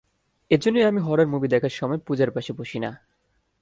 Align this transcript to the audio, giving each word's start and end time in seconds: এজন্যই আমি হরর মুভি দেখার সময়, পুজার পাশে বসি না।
এজন্যই 0.51 0.83
আমি 0.83 0.99
হরর 0.99 1.27
মুভি 1.27 1.47
দেখার 1.47 1.69
সময়, 1.69 1.97
পুজার 1.97 2.31
পাশে 2.31 2.51
বসি 2.53 2.79
না। 2.79 2.91